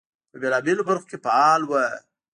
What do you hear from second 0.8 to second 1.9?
برخو کې فعال وو.